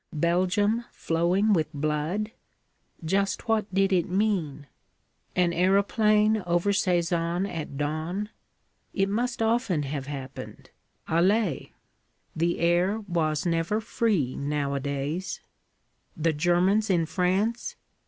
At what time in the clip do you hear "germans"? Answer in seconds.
16.33-16.89